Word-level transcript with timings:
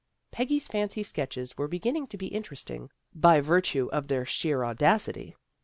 Peggy's 0.31 0.67
fancy 0.67 1.03
sketches 1.03 1.59
were 1.59 1.67
beginning 1.67 2.07
to 2.07 2.17
be 2.17 2.25
interesting, 2.25 2.89
by 3.13 3.39
virtue 3.39 3.87
of 3.93 4.07
their 4.07 4.25
sheer 4.25 4.63
audacity. 4.63 5.35